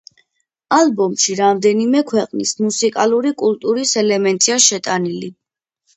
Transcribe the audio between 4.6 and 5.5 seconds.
შეტანილი.